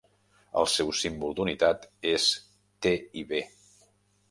El 0.61 0.67
seu 0.75 0.89
símbol 0.99 1.35
d'unitat 1.41 1.85
és 2.13 2.27
TiB. 2.87 3.39